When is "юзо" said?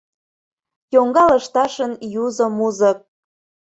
2.23-2.45